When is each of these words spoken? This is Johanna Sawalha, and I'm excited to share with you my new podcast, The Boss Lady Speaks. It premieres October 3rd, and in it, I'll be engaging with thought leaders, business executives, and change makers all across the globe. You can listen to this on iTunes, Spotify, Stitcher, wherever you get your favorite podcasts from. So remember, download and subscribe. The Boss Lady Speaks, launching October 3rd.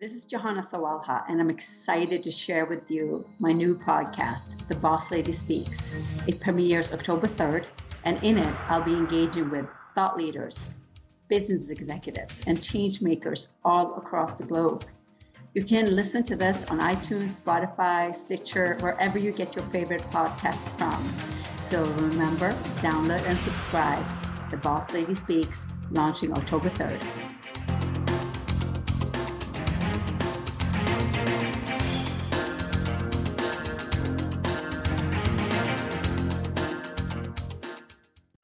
This 0.00 0.14
is 0.14 0.26
Johanna 0.26 0.60
Sawalha, 0.60 1.24
and 1.28 1.40
I'm 1.40 1.50
excited 1.50 2.22
to 2.22 2.30
share 2.30 2.66
with 2.66 2.88
you 2.88 3.28
my 3.40 3.50
new 3.50 3.76
podcast, 3.76 4.68
The 4.68 4.76
Boss 4.76 5.10
Lady 5.10 5.32
Speaks. 5.32 5.90
It 6.28 6.40
premieres 6.40 6.94
October 6.94 7.26
3rd, 7.26 7.64
and 8.04 8.22
in 8.22 8.38
it, 8.38 8.54
I'll 8.68 8.80
be 8.80 8.94
engaging 8.94 9.50
with 9.50 9.66
thought 9.96 10.16
leaders, 10.16 10.76
business 11.26 11.70
executives, 11.70 12.44
and 12.46 12.62
change 12.62 13.02
makers 13.02 13.54
all 13.64 13.96
across 13.96 14.36
the 14.36 14.44
globe. 14.44 14.84
You 15.54 15.64
can 15.64 15.96
listen 15.96 16.22
to 16.24 16.36
this 16.36 16.62
on 16.66 16.78
iTunes, 16.78 17.42
Spotify, 17.42 18.14
Stitcher, 18.14 18.76
wherever 18.78 19.18
you 19.18 19.32
get 19.32 19.56
your 19.56 19.64
favorite 19.70 20.02
podcasts 20.12 20.78
from. 20.78 21.12
So 21.58 21.82
remember, 21.84 22.52
download 22.82 23.26
and 23.28 23.36
subscribe. 23.36 24.06
The 24.52 24.58
Boss 24.58 24.94
Lady 24.94 25.14
Speaks, 25.14 25.66
launching 25.90 26.32
October 26.34 26.70
3rd. 26.70 27.04